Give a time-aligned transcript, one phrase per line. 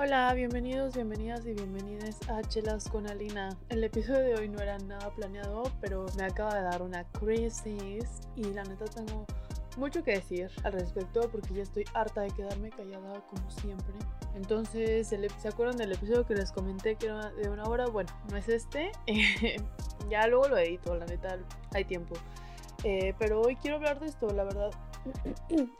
[0.00, 3.48] Hola, bienvenidos, bienvenidas y bienvenidas a Chelas con Alina.
[3.68, 8.20] El episodio de hoy no era nada planeado, pero me acaba de dar una crisis
[8.36, 9.26] y la neta tengo
[9.76, 13.94] mucho que decir al respecto porque ya estoy harta de quedarme callada como siempre.
[14.36, 17.88] Entonces, ¿se acuerdan del episodio que les comenté que era de una hora?
[17.88, 18.92] Bueno, no es este.
[20.08, 21.40] ya luego lo edito, la neta,
[21.74, 22.14] hay tiempo.
[22.84, 24.70] Eh, pero hoy quiero hablar de esto, la verdad.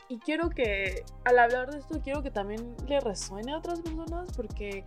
[0.07, 4.31] Y quiero que, al hablar de esto, quiero que también le resuene a otras personas
[4.35, 4.83] porque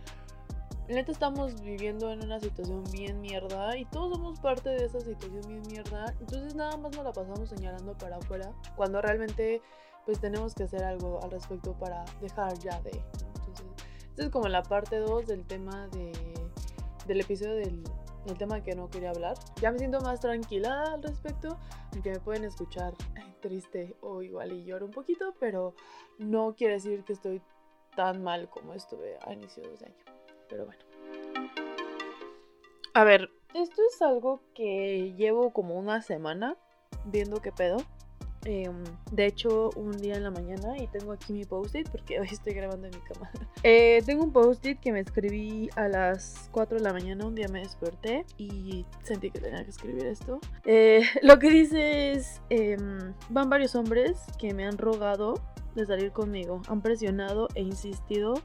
[0.87, 5.41] neta estamos viviendo en una situación bien mierda y todos somos parte de esa situación
[5.47, 6.13] bien mierda.
[6.19, 9.61] Entonces nada más nos la pasamos señalando para afuera cuando realmente
[10.05, 12.91] pues tenemos que hacer algo al respecto para dejar ya de.
[12.91, 13.65] Entonces,
[14.09, 16.11] esta es como la parte 2 del tema de,
[17.07, 17.83] del episodio del,
[18.25, 19.35] del tema que no quería hablar.
[19.61, 21.57] Ya me siento más tranquila al respecto,
[21.93, 22.93] aunque me pueden escuchar
[23.41, 25.75] triste o igual y lloro un poquito, pero
[26.17, 27.41] no quiere decir que estoy
[27.95, 29.95] tan mal como estuve a inicios de año.
[30.49, 30.83] Pero bueno.
[32.93, 36.57] A ver, esto es algo que llevo como una semana
[37.05, 37.77] viendo qué pedo.
[38.45, 42.27] Em, de hecho, un día en la mañana, y tengo aquí mi post-it porque hoy
[42.31, 43.31] estoy grabando en mi cama.
[43.63, 47.25] Eh, tengo un post-it que me escribí a las 4 de la mañana.
[47.25, 50.39] Un día me desperté y sentí que tenía que escribir esto.
[50.65, 55.35] Eh, lo que dice es: em, Van varios hombres que me han rogado
[55.75, 58.35] de salir conmigo, han presionado e insistido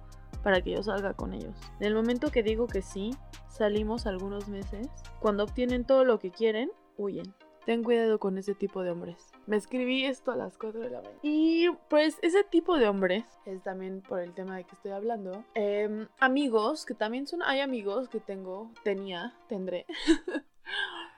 [0.43, 1.57] para que yo salga con ellos.
[1.81, 3.11] En el momento que digo que sí,
[3.49, 4.89] salimos algunos meses.
[5.21, 7.35] Cuando obtienen todo lo que quieren, huyen.
[7.69, 9.31] Ten cuidado con ese tipo de hombres.
[9.47, 11.19] Me escribí esto a las 4 de la mañana.
[11.21, 15.45] Y pues ese tipo de hombres, es también por el tema de que estoy hablando,
[15.53, 19.85] em, amigos, que también son, hay amigos que tengo, tenía, tendré,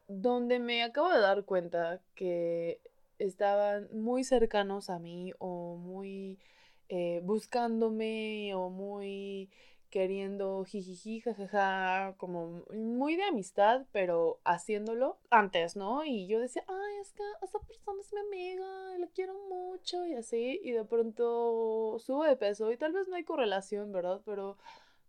[0.09, 2.81] donde me acabo de dar cuenta que
[3.21, 6.41] estaban muy cercanos a mí o muy
[6.89, 9.51] eh, buscándome o muy
[9.91, 16.05] queriendo jijiji, jajaja, como muy de amistad, pero haciéndolo antes, ¿no?
[16.05, 20.15] Y yo decía, ay, es que esa persona es mi amiga, la quiero mucho y
[20.15, 24.21] así, y de pronto subo de peso y tal vez no hay correlación, ¿verdad?
[24.25, 24.57] Pero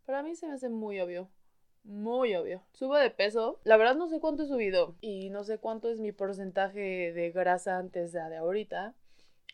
[0.06, 1.30] para mí se me hace muy obvio.
[1.84, 2.62] Muy obvio.
[2.74, 3.60] Subo de peso.
[3.64, 4.96] La verdad no sé cuánto he subido.
[5.02, 8.94] Y no sé cuánto es mi porcentaje de grasa antes de, de ahorita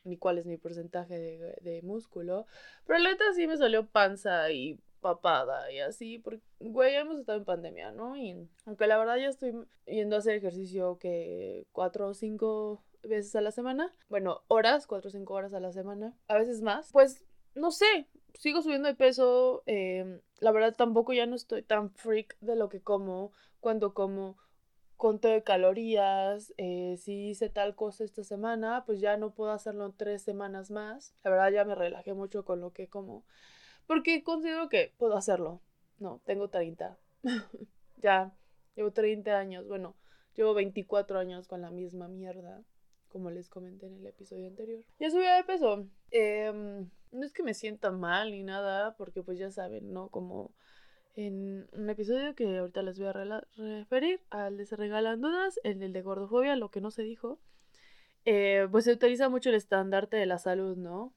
[0.07, 1.19] ni cuál es mi porcentaje
[1.61, 2.47] de, músculo.
[2.85, 7.37] Pero la neta sí me salió panza y papada y así, porque, güey, hemos estado
[7.37, 8.17] en pandemia, ¿no?
[8.17, 9.53] Y aunque la verdad ya estoy
[9.85, 15.09] yendo a hacer ejercicio que cuatro o cinco veces a la semana, bueno, horas, cuatro
[15.09, 17.23] o cinco horas a la semana, a veces más, pues
[17.55, 22.37] no sé, sigo subiendo de peso, em, la verdad tampoco ya no estoy tan freak
[22.39, 24.37] de lo que como, cuando como
[24.97, 29.93] conté de calorías, eh, si hice tal cosa esta semana, pues ya no puedo hacerlo
[29.95, 31.13] tres semanas más.
[31.23, 33.23] La verdad ya me relajé mucho con lo que como,
[33.87, 35.61] porque considero que puedo hacerlo.
[35.99, 36.97] No, tengo 30.
[37.97, 38.35] ya,
[38.75, 39.95] llevo 30 años, bueno,
[40.35, 42.63] llevo 24 años con la misma mierda,
[43.07, 44.83] como les comenté en el episodio anterior.
[44.99, 45.87] Ya subí de peso.
[46.11, 50.09] Em, no es que me sienta mal ni nada, porque pues ya saben, ¿no?
[50.09, 50.53] Como
[51.15, 55.91] en un episodio que ahorita les voy a referir, al de Se Regalan Dudas, el
[55.91, 57.39] de gordofobia, lo que no se dijo,
[58.25, 61.13] eh, pues se utiliza mucho el estandarte de la salud, ¿no?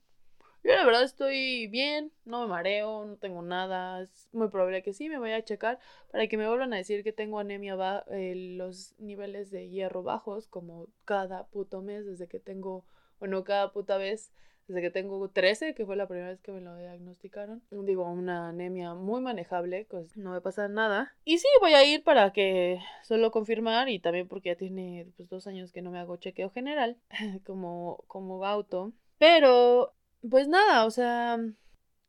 [0.62, 4.93] Yo la verdad estoy bien, no me mareo, no tengo nada, es muy probable que
[4.93, 5.78] sí me vaya a checar
[6.10, 10.03] para que me vuelvan a decir que tengo anemia, va, eh, los niveles de hierro
[10.03, 12.84] bajos, como cada puto mes, desde que tengo,
[13.19, 14.32] bueno, cada puta vez
[14.70, 17.60] desde que tengo 13, que fue la primera vez que me lo diagnosticaron.
[17.70, 21.12] Digo, una anemia muy manejable, pues no me pasa nada.
[21.25, 25.28] Y sí, voy a ir para que solo confirmar y también porque ya tiene pues,
[25.28, 26.97] dos años que no me hago chequeo general
[27.44, 28.93] como, como auto.
[29.19, 29.93] Pero,
[30.28, 31.38] pues nada, o sea,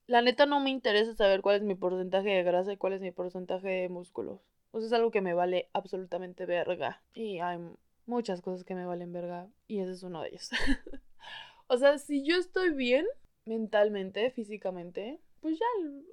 [0.07, 3.01] la neta no me interesa saber cuál es mi porcentaje de grasa y cuál es
[3.01, 4.41] mi porcentaje de músculos.
[4.71, 7.01] O sea, es algo que me vale absolutamente verga.
[7.13, 7.59] Y hay
[8.05, 10.49] muchas cosas que me valen verga y ese es uno de ellos.
[11.73, 13.05] O sea, si yo estoy bien
[13.45, 15.65] mentalmente, físicamente, pues ya,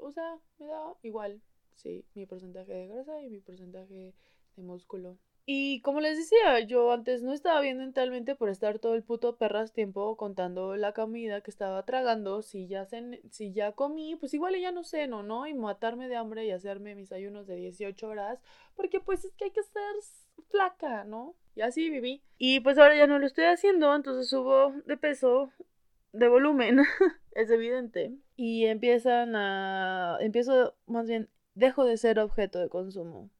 [0.02, 1.42] o sea, me da igual,
[1.74, 4.14] sí, mi porcentaje de grasa y mi porcentaje
[4.54, 5.18] de músculo.
[5.50, 9.38] Y como les decía, yo antes no estaba bien mentalmente por estar todo el puto
[9.38, 12.42] perras tiempo contando la comida que estaba tragando.
[12.42, 12.86] Si ya,
[13.30, 15.46] si ya comí, pues igual ya no ceno, ¿no?
[15.46, 18.38] Y matarme de hambre y hacerme mis ayunos de 18 horas.
[18.76, 21.34] Porque pues es que hay que ser flaca, ¿no?
[21.54, 22.22] Y así viví.
[22.36, 25.50] Y pues ahora ya no lo estoy haciendo, entonces subo de peso,
[26.12, 26.80] de volumen,
[27.32, 28.12] es evidente.
[28.36, 30.18] Y empiezan a...
[30.20, 33.30] Empiezo, más bien, dejo de ser objeto de consumo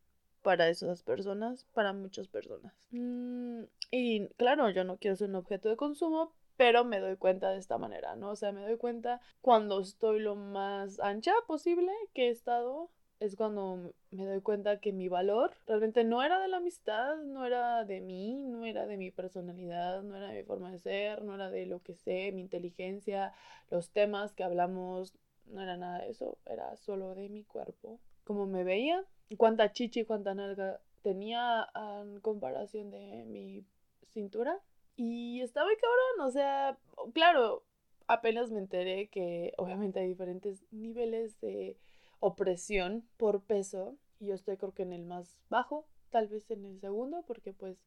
[0.49, 2.73] para esas personas, para muchas personas.
[2.91, 7.51] Mm, y claro, yo no quiero ser un objeto de consumo, pero me doy cuenta
[7.51, 8.31] de esta manera, ¿no?
[8.31, 12.89] O sea, me doy cuenta cuando estoy lo más ancha posible que he estado,
[13.21, 17.45] es cuando me doy cuenta que mi valor realmente no era de la amistad, no
[17.45, 21.25] era de mí, no era de mi personalidad, no era de mi forma de ser,
[21.25, 23.35] no era de lo que sé, mi inteligencia,
[23.69, 25.13] los temas que hablamos,
[25.45, 28.01] no era nada de eso, era solo de mi cuerpo.
[28.29, 29.03] Como me veía,
[29.39, 33.65] cuánta chichi, cuánta nalga tenía en comparación de mi
[34.11, 34.61] cintura
[34.97, 36.77] y estaba muy cabrón, o sea,
[37.15, 37.65] claro,
[38.07, 41.79] apenas me enteré que obviamente hay diferentes niveles de
[42.21, 43.97] opresión por peso.
[44.21, 47.55] Y yo estoy creo que en el más bajo, tal vez en el segundo, porque
[47.55, 47.79] pues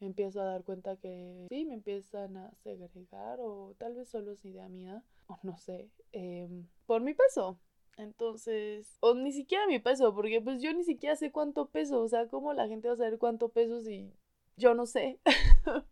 [0.00, 4.32] me empiezo a dar cuenta que sí, me empiezan a segregar o tal vez solo
[4.32, 7.58] es idea mía, o no sé, em, por mi peso.
[7.96, 12.08] Entonces, o ni siquiera mi peso, porque pues yo ni siquiera sé cuánto peso, o
[12.08, 14.12] sea, ¿cómo la gente va a saber cuánto peso si
[14.56, 15.20] yo no sé?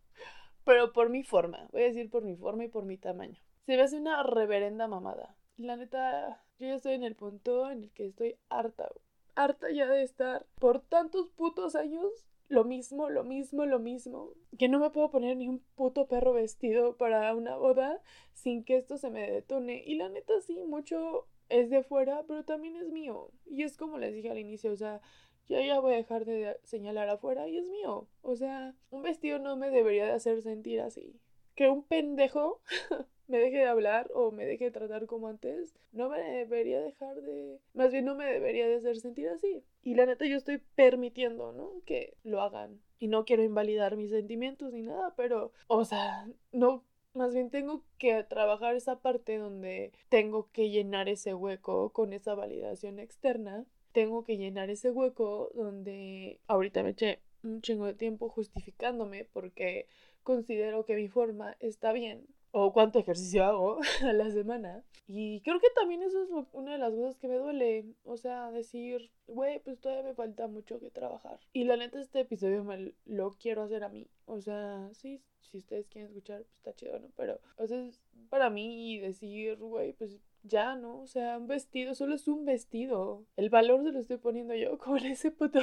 [0.65, 3.39] pero por mi forma, voy a decir por mi forma y por mi tamaño.
[3.65, 5.37] Se me hace una reverenda mamada.
[5.57, 8.89] La neta, yo ya estoy en el punto en el que estoy harta,
[9.35, 14.33] harta ya de estar por tantos putos años lo mismo, lo mismo, lo mismo.
[14.59, 18.01] Que no me puedo poner ni un puto perro vestido para una boda
[18.33, 19.83] sin que esto se me detone.
[19.85, 23.31] Y la neta sí, mucho es de fuera, pero también es mío.
[23.45, 25.01] Y es como les dije al inicio, o sea,
[25.47, 28.07] yo ya voy a dejar de señalar afuera y es mío.
[28.21, 31.19] O sea, un vestido no me debería de hacer sentir así.
[31.55, 32.61] Que un pendejo
[33.27, 37.21] me deje de hablar o me deje de tratar como antes, no me debería dejar
[37.21, 37.59] de...
[37.73, 39.63] Más bien no me debería de hacer sentir así.
[39.83, 41.81] Y la neta yo estoy permitiendo, ¿no?
[41.85, 42.81] Que lo hagan.
[42.99, 46.83] Y no quiero invalidar mis sentimientos ni nada, pero, o sea, no
[47.13, 52.35] más bien tengo que trabajar esa parte donde tengo que llenar ese hueco con esa
[52.35, 58.29] validación externa tengo que llenar ese hueco donde ahorita me eché un chingo de tiempo
[58.29, 59.87] justificándome porque
[60.23, 64.83] considero que mi forma está bien o cuánto ejercicio hago a la semana.
[65.07, 67.85] Y creo que también eso es una de las cosas que me duele.
[68.03, 71.39] O sea, decir, güey, pues todavía me falta mucho que trabajar.
[71.53, 74.07] Y la neta, este episodio me lo quiero hacer a mí.
[74.25, 77.09] O sea, sí, si ustedes quieren escuchar, pues está chido, ¿no?
[77.15, 81.01] Pero, o sea, es para mí decir, güey, pues ya, ¿no?
[81.01, 83.25] O sea, un vestido solo es un vestido.
[83.35, 85.59] El valor se lo estoy poniendo yo, como en ese puto,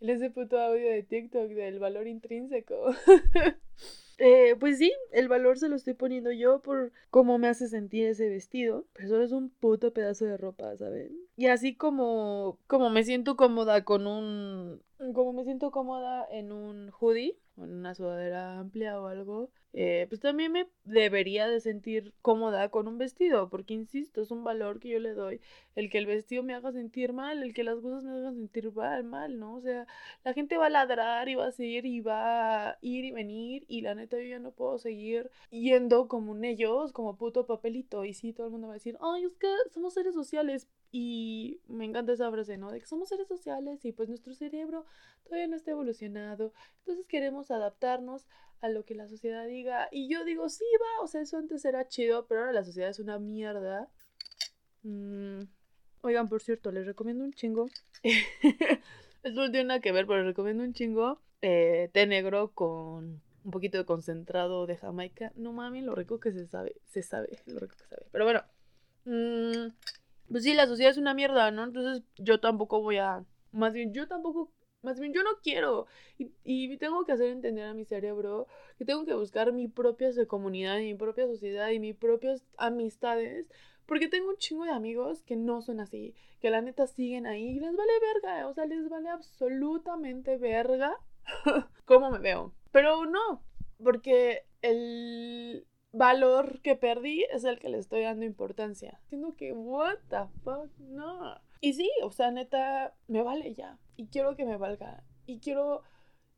[0.00, 2.90] ese puto audio de TikTok del valor intrínseco.
[4.20, 8.06] eh, pues sí, el valor se lo estoy poniendo yo por cómo me hace sentir
[8.06, 8.84] ese vestido.
[8.92, 11.16] Pero solo es un puto pedazo de ropa, ¿saben?
[11.36, 14.82] Y así como, como me siento cómoda con un...
[15.14, 20.20] Como me siento cómoda en un hoodie, en una sudadera amplia o algo, eh, pues
[20.20, 24.90] también me debería de sentir cómoda con un vestido, porque insisto, es un valor que
[24.90, 25.40] yo le doy,
[25.74, 28.72] el que el vestido me haga sentir mal, el que las cosas me hagan sentir
[28.72, 29.54] mal, mal, ¿no?
[29.54, 29.86] O sea,
[30.22, 33.64] la gente va a ladrar y va a seguir y va a ir y venir
[33.68, 38.04] y la neta yo ya no puedo seguir yendo como un ellos, como puto papelito
[38.04, 41.60] y sí, todo el mundo va a decir, ay, es que somos seres sociales, y
[41.68, 42.70] me encanta esa frase, ¿no?
[42.70, 44.86] De que somos seres sociales y pues nuestro cerebro
[45.24, 46.52] todavía no está evolucionado.
[46.80, 48.26] Entonces queremos adaptarnos
[48.60, 49.88] a lo que la sociedad diga.
[49.92, 52.90] Y yo digo, sí, va, o sea, eso antes era chido, pero ahora la sociedad
[52.90, 53.88] es una mierda.
[54.82, 55.42] Mm,
[56.02, 57.68] oigan, por cierto, les recomiendo un chingo.
[59.22, 61.20] Esto no tiene nada que ver, pero les recomiendo un chingo.
[61.42, 65.32] Eh, té negro con un poquito de concentrado de Jamaica.
[65.36, 66.76] No mami, lo rico que se sabe.
[66.86, 68.06] Se sabe, lo rico que sabe.
[68.10, 68.42] Pero bueno.
[69.04, 69.72] Mmm,
[70.30, 71.64] pues sí, la sociedad es una mierda, ¿no?
[71.64, 75.86] Entonces yo tampoco voy a, más bien yo tampoco, más bien yo no quiero.
[76.18, 78.46] Y, tengo que hacer entender a mi cerebro
[78.78, 83.46] que tengo que buscar mi propia comunidad y mi propia sociedad y mis propias amistades.
[83.86, 87.56] Porque tengo un chingo de amigos que no son así, que la neta siguen ahí
[87.56, 90.96] y les vale verga, o sea, les vale absolutamente verga
[91.86, 92.54] cómo me veo.
[92.70, 93.42] Pero no,
[93.82, 99.00] porque el, valor que perdí es el que le estoy dando importancia.
[99.08, 101.40] Siento que, what the fuck, no.
[101.60, 103.78] Y sí, o sea, neta, me vale ya.
[103.96, 105.04] Y quiero que me valga.
[105.26, 105.82] Y quiero,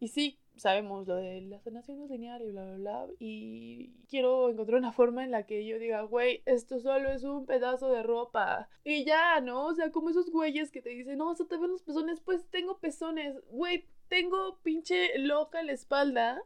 [0.00, 3.06] y sí, sabemos lo de la sanación lineal y bla, bla, bla.
[3.18, 7.46] Y quiero encontrar una forma en la que yo diga, güey, esto solo es un
[7.46, 8.68] pedazo de ropa.
[8.84, 9.66] Y ya, ¿no?
[9.66, 12.20] O sea, como esos güeyes que te dicen, no, o sea, te ven los pezones,
[12.20, 13.36] pues tengo pezones.
[13.48, 16.42] Güey, tengo pinche loca en la espalda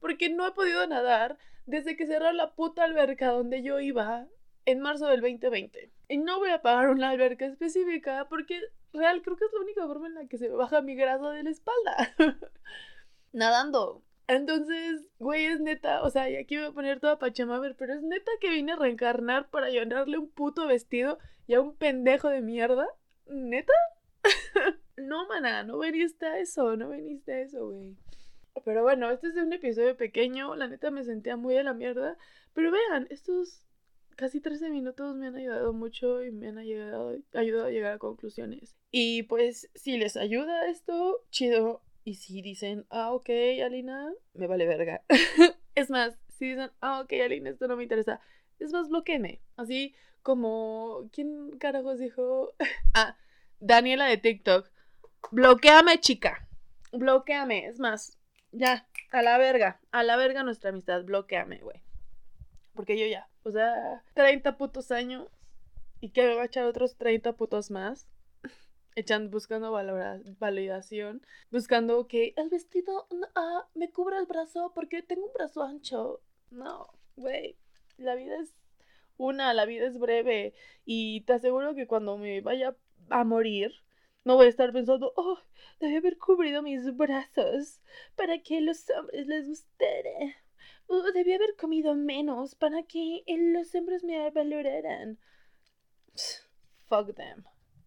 [0.00, 4.26] porque no he podido nadar desde que cerró la puta alberca donde yo iba
[4.64, 5.90] en marzo del 2020.
[6.08, 8.60] Y no voy a pagar una alberca específica porque
[8.92, 11.42] real creo que es la única forma en la que se baja mi grasa de
[11.42, 12.14] la espalda.
[13.32, 14.02] Nadando.
[14.28, 18.02] Entonces, güey, es neta, o sea, y aquí voy a poner toda pachamaver, pero es
[18.02, 22.40] neta que vine a reencarnar para llenarle un puto vestido y a un pendejo de
[22.40, 22.86] mierda.
[23.26, 23.72] ¿Neta?
[24.96, 27.96] no, mana, no veniste a eso, no veniste a eso, güey.
[28.64, 30.54] Pero bueno, este es un episodio pequeño.
[30.54, 32.16] La neta me sentía muy a la mierda.
[32.52, 33.64] Pero vean, estos
[34.16, 37.98] casi 13 minutos me han ayudado mucho y me han ayudado, ayudado a llegar a
[37.98, 38.76] conclusiones.
[38.90, 41.82] Y pues, si les ayuda esto, chido.
[42.04, 43.30] Y si dicen, ah, ok,
[43.64, 45.02] Alina, me vale verga.
[45.74, 48.20] es más, si dicen, ah, ok, Alina, esto no me interesa,
[48.58, 49.40] es más, bloqueeme.
[49.56, 52.54] Así como, ¿quién carajos dijo?
[52.94, 53.16] ah,
[53.60, 54.68] Daniela de TikTok.
[55.30, 56.48] Bloqueame, chica.
[56.92, 57.66] Bloqueame.
[57.66, 58.18] Es más,
[58.52, 59.80] ya, a la verga.
[59.90, 61.04] A la verga nuestra amistad.
[61.04, 61.82] Bloqueame, güey.
[62.74, 65.28] Porque yo ya, o sea, 30 putos años.
[66.00, 68.08] Y que me va a echar otros 30 putos más.
[68.94, 69.72] Echando, buscando
[70.38, 71.22] validación.
[71.50, 76.20] Buscando que el vestido ah, me cubra el brazo porque tengo un brazo ancho.
[76.50, 77.56] No, güey.
[77.96, 78.54] La vida es
[79.16, 80.54] una, la vida es breve.
[80.84, 82.76] Y te aseguro que cuando me vaya
[83.08, 83.72] a morir,
[84.24, 85.38] no voy a estar pensando, oh,
[85.80, 87.80] debí haber cubrido mis brazos
[88.16, 90.36] para que los hombres les gustara.
[90.86, 95.18] Oh, debí haber comido menos para que los hombres me valoraran.
[96.88, 97.44] Fuck them.